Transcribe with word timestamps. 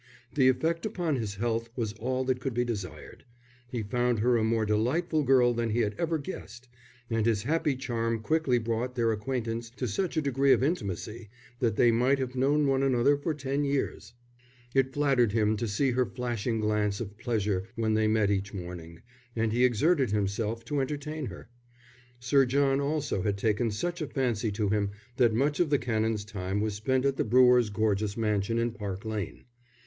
The 0.33 0.49
effect 0.49 0.83
upon 0.83 1.17
his 1.17 1.35
health 1.35 1.69
was 1.75 1.93
all 1.93 2.23
that 2.25 2.39
could 2.41 2.55
be 2.55 2.65
desired. 2.65 3.23
He 3.69 3.83
found 3.83 4.17
her 4.17 4.35
a 4.35 4.43
more 4.43 4.65
delightful 4.65 5.21
girl 5.21 5.53
than 5.53 5.69
he 5.69 5.81
had 5.81 5.93
ever 5.99 6.17
guessed; 6.17 6.67
and 7.11 7.23
his 7.27 7.43
happy 7.43 7.75
charm 7.75 8.17
quickly 8.21 8.57
brought 8.57 8.95
their 8.95 9.11
acquaintance 9.11 9.69
to 9.75 9.87
such 9.87 10.17
a 10.17 10.21
degree 10.23 10.53
of 10.53 10.63
intimacy 10.63 11.29
that 11.59 11.75
they 11.75 11.91
might 11.91 12.17
have 12.17 12.33
known 12.35 12.65
one 12.65 12.81
another 12.81 13.15
for 13.15 13.35
ten 13.35 13.63
years. 13.63 14.15
It 14.73 14.91
flattered 14.91 15.33
him 15.33 15.55
to 15.57 15.67
see 15.67 15.91
her 15.91 16.07
flashing 16.07 16.59
glance 16.61 16.99
of 16.99 17.15
pleasure 17.19 17.65
when 17.75 17.93
they 17.93 18.07
met 18.07 18.31
each 18.31 18.55
morning, 18.55 19.03
and 19.35 19.53
he 19.53 19.63
exerted 19.63 20.09
himself 20.09 20.65
to 20.65 20.79
entertain 20.81 21.27
her. 21.27 21.47
Sir 22.19 22.47
John 22.47 22.81
also 22.81 23.21
had 23.21 23.37
taken 23.37 23.69
such 23.69 24.01
a 24.01 24.07
fancy 24.07 24.51
to 24.53 24.69
him 24.69 24.89
that 25.17 25.31
much 25.35 25.59
of 25.59 25.69
the 25.69 25.77
Canon's 25.77 26.25
time 26.25 26.59
was 26.59 26.73
spent 26.73 27.05
at 27.05 27.17
the 27.17 27.23
brewer's 27.23 27.69
gorgeous 27.69 28.17
mansion 28.17 28.57
in 28.57 28.71
Park 28.71 29.05
Lane. 29.05 29.45